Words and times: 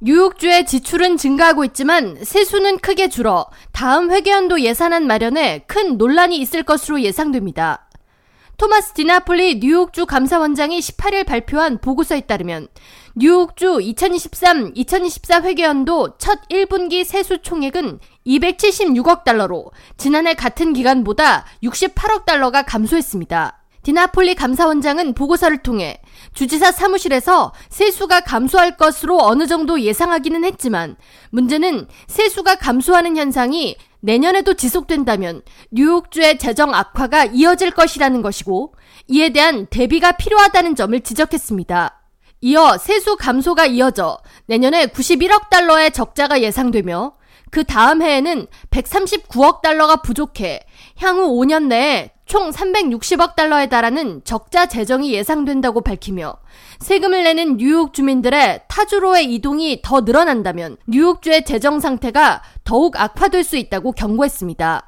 뉴욕주의 0.00 0.64
지출은 0.64 1.16
증가하고 1.16 1.64
있지만 1.64 2.22
세수는 2.22 2.78
크게 2.78 3.08
줄어 3.08 3.46
다음 3.72 4.12
회계연도 4.12 4.60
예산안 4.60 5.08
마련에 5.08 5.64
큰 5.66 5.98
논란이 5.98 6.38
있을 6.38 6.62
것으로 6.62 7.00
예상됩니다. 7.00 7.88
토마스 8.58 8.92
디나폴리 8.92 9.58
뉴욕주 9.58 10.06
감사원장이 10.06 10.78
18일 10.78 11.26
발표한 11.26 11.78
보고서에 11.78 12.22
따르면 12.22 12.68
뉴욕주 13.16 13.78
2023-2024 13.78 15.42
회계연도 15.42 16.16
첫 16.18 16.46
1분기 16.48 17.02
세수 17.02 17.42
총액은 17.42 17.98
276억 18.24 19.24
달러로 19.24 19.72
지난해 19.96 20.34
같은 20.34 20.74
기간보다 20.74 21.44
68억 21.64 22.24
달러가 22.24 22.62
감소했습니다. 22.62 23.62
디나폴리 23.88 24.34
감사원장은 24.34 25.14
보고서를 25.14 25.62
통해 25.62 25.98
주지사 26.34 26.72
사무실에서 26.72 27.54
세수가 27.70 28.20
감소할 28.20 28.76
것으로 28.76 29.18
어느 29.22 29.46
정도 29.46 29.80
예상하기는 29.80 30.44
했지만 30.44 30.96
문제는 31.30 31.88
세수가 32.06 32.56
감소하는 32.56 33.16
현상이 33.16 33.78
내년에도 34.00 34.52
지속된다면 34.52 35.40
뉴욕주의 35.70 36.36
재정 36.36 36.74
악화가 36.74 37.24
이어질 37.32 37.70
것이라는 37.70 38.20
것이고 38.20 38.74
이에 39.06 39.30
대한 39.30 39.64
대비가 39.70 40.12
필요하다는 40.12 40.76
점을 40.76 41.00
지적했습니다. 41.00 42.02
이어 42.42 42.76
세수 42.76 43.16
감소가 43.16 43.64
이어져 43.64 44.18
내년에 44.48 44.88
91억 44.88 45.48
달러의 45.48 45.92
적자가 45.92 46.42
예상되며 46.42 47.14
그 47.50 47.64
다음 47.64 48.02
해에는 48.02 48.46
139억 48.70 49.62
달러가 49.62 49.96
부족해 49.96 50.60
향후 50.98 51.28
5년 51.38 51.64
내에 51.64 52.10
총 52.26 52.50
360억 52.50 53.36
달러에 53.36 53.68
달하는 53.68 54.20
적자 54.22 54.66
재정이 54.66 55.12
예상된다고 55.14 55.80
밝히며 55.80 56.34
세금을 56.78 57.24
내는 57.24 57.56
뉴욕 57.56 57.94
주민들의 57.94 58.64
타주로의 58.68 59.32
이동이 59.34 59.80
더 59.82 60.02
늘어난다면 60.02 60.76
뉴욕주의 60.86 61.44
재정 61.44 61.80
상태가 61.80 62.42
더욱 62.64 63.00
악화될 63.00 63.44
수 63.44 63.56
있다고 63.56 63.92
경고했습니다. 63.92 64.84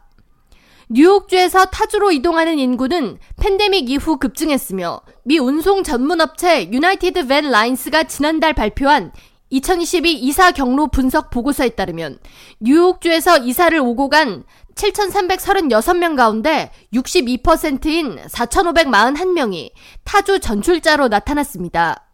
뉴욕주에서 0.93 1.67
타주로 1.67 2.11
이동하는 2.11 2.59
인구는 2.59 3.19
팬데믹 3.41 3.89
이후 3.89 4.19
급증했으며 4.19 5.01
미 5.25 5.39
운송 5.39 5.85
전문업체 5.85 6.71
유나이티드 6.73 7.29
밴 7.29 7.51
라인스가 7.51 8.05
지난달 8.05 8.53
발표한 8.55 9.13
2022 9.51 10.15
이사 10.15 10.53
경로 10.53 10.87
분석 10.87 11.31
보고서에 11.31 11.71
따르면 11.71 12.19
뉴욕주에서 12.61 13.39
이사를 13.39 13.79
오고 13.79 14.09
간 14.09 14.45
7,336명 14.77 16.17
가운데 16.17 16.71
62%인 16.95 18.17
4,541명이 18.17 19.73
타주 20.05 20.41
전출자로 20.41 21.09
나타났습니다. 21.09 22.07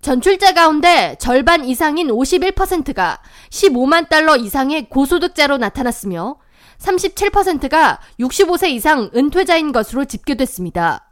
전출자 0.00 0.52
가운데 0.52 1.16
절반 1.18 1.64
이상인 1.64 2.08
51%가 2.08 3.20
15만 3.50 4.08
달러 4.08 4.36
이상의 4.36 4.88
고소득자로 4.90 5.56
나타났으며 5.56 6.36
37%가 6.78 7.98
65세 8.20 8.68
이상 8.70 9.10
은퇴자인 9.16 9.72
것으로 9.72 10.04
집계됐습니다. 10.04 11.07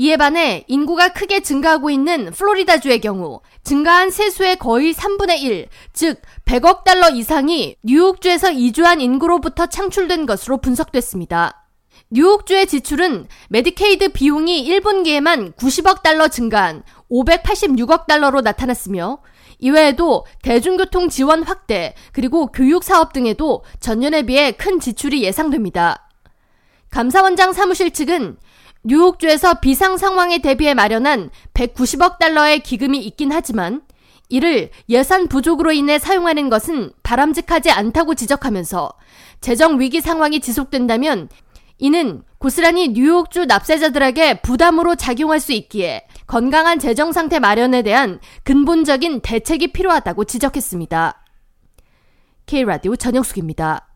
이에 0.00 0.16
반해 0.16 0.64
인구가 0.68 1.08
크게 1.08 1.40
증가하고 1.40 1.90
있는 1.90 2.30
플로리다주의 2.30 3.00
경우 3.00 3.40
증가한 3.64 4.10
세수의 4.10 4.56
거의 4.56 4.94
3분의 4.94 5.42
1, 5.42 5.68
즉 5.92 6.22
100억 6.44 6.84
달러 6.84 7.10
이상이 7.10 7.74
뉴욕주에서 7.82 8.52
이주한 8.52 9.00
인구로부터 9.00 9.66
창출된 9.66 10.24
것으로 10.26 10.58
분석됐습니다. 10.58 11.66
뉴욕주의 12.10 12.68
지출은 12.68 13.26
메디케이드 13.48 14.12
비용이 14.12 14.70
1분기에만 14.70 15.56
90억 15.56 16.04
달러 16.04 16.28
증가한 16.28 16.84
586억 17.10 18.06
달러로 18.06 18.40
나타났으며 18.40 19.18
이외에도 19.58 20.24
대중교통 20.42 21.08
지원 21.08 21.42
확대 21.42 21.96
그리고 22.12 22.46
교육 22.46 22.84
사업 22.84 23.12
등에도 23.12 23.64
전년에 23.80 24.22
비해 24.22 24.52
큰 24.52 24.78
지출이 24.78 25.24
예상됩니다. 25.24 26.08
감사원장 26.90 27.52
사무실 27.52 27.90
측은 27.90 28.36
뉴욕주에서 28.84 29.60
비상 29.60 29.96
상황에 29.96 30.38
대비해 30.38 30.74
마련한 30.74 31.30
190억 31.54 32.18
달러의 32.18 32.60
기금이 32.60 32.98
있긴 32.98 33.32
하지만 33.32 33.82
이를 34.28 34.70
예산 34.88 35.26
부족으로 35.26 35.72
인해 35.72 35.98
사용하는 35.98 36.48
것은 36.48 36.92
바람직하지 37.02 37.70
않다고 37.70 38.14
지적하면서 38.14 38.92
재정 39.40 39.80
위기 39.80 40.00
상황이 40.00 40.40
지속된다면 40.40 41.28
이는 41.78 42.22
고스란히 42.38 42.88
뉴욕주 42.88 43.46
납세자들에게 43.46 44.42
부담으로 44.42 44.96
작용할 44.96 45.40
수 45.40 45.52
있기에 45.52 46.06
건강한 46.26 46.78
재정 46.78 47.12
상태 47.12 47.38
마련에 47.38 47.82
대한 47.82 48.20
근본적인 48.44 49.20
대책이 49.20 49.72
필요하다고 49.72 50.24
지적했습니다. 50.24 51.24
K라디오 52.46 52.96
전영숙입니다. 52.96 53.87